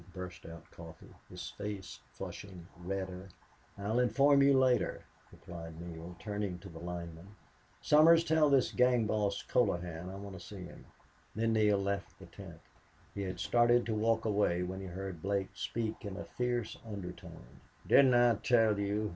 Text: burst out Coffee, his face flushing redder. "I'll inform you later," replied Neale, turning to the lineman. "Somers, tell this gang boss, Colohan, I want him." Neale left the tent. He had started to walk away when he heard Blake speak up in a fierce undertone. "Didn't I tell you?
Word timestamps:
burst 0.15 0.47
out 0.47 0.63
Coffee, 0.71 1.13
his 1.29 1.51
face 1.51 1.99
flushing 2.13 2.65
redder. 2.79 3.29
"I'll 3.77 3.99
inform 3.99 4.41
you 4.41 4.57
later," 4.57 5.03
replied 5.31 5.79
Neale, 5.79 6.15
turning 6.17 6.57
to 6.57 6.69
the 6.69 6.79
lineman. 6.79 7.35
"Somers, 7.83 8.23
tell 8.23 8.49
this 8.49 8.71
gang 8.71 9.05
boss, 9.05 9.43
Colohan, 9.43 10.09
I 10.09 10.15
want 10.15 10.41
him." 10.41 10.85
Neale 11.35 11.77
left 11.77 12.17
the 12.17 12.25
tent. 12.25 12.61
He 13.13 13.21
had 13.21 13.39
started 13.39 13.85
to 13.85 13.93
walk 13.93 14.25
away 14.25 14.63
when 14.63 14.79
he 14.81 14.87
heard 14.87 15.21
Blake 15.21 15.49
speak 15.53 15.97
up 15.97 16.05
in 16.05 16.17
a 16.17 16.23
fierce 16.25 16.79
undertone. 16.83 17.59
"Didn't 17.85 18.15
I 18.15 18.37
tell 18.37 18.79
you? 18.79 19.09